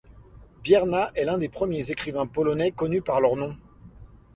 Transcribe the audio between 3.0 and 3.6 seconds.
par leur nom.